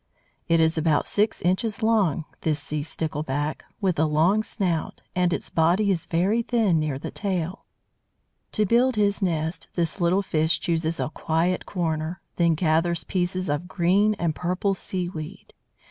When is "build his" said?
8.65-9.21